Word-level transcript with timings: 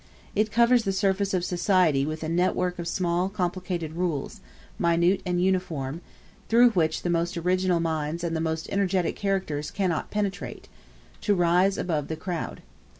It 0.35 0.51
covers 0.51 0.83
the 0.83 0.91
surface 0.93 1.31
of 1.31 1.45
society 1.45 2.07
with 2.07 2.23
a 2.23 2.27
net 2.27 2.55
work 2.55 2.79
of 2.79 2.87
small 2.87 3.29
complicated 3.29 3.93
rules, 3.93 4.41
minute 4.79 5.21
and 5.27 5.39
uniform, 5.43 6.01
through 6.49 6.71
which 6.71 7.03
the 7.03 7.09
most 7.11 7.37
original 7.37 7.79
minds 7.79 8.23
and 8.23 8.35
the 8.35 8.41
most 8.41 8.67
energetic 8.71 9.15
characters 9.15 9.69
cannot 9.69 10.09
penetrate, 10.09 10.67
to 11.21 11.35
rise 11.35 11.77
above 11.77 12.07
the 12.07 12.15
crowd. 12.15 12.63